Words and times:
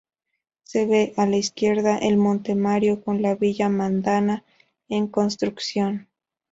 Se 0.63 0.87
ve, 0.87 1.13
a 1.15 1.27
la 1.27 1.37
izquierda, 1.37 1.99
el 1.99 2.17
monte 2.17 2.55
Mario, 2.55 3.03
con 3.03 3.21
la 3.21 3.35
Villa 3.35 3.69
Madama 3.69 4.43
en 4.89 5.05
construcción. 5.05 6.07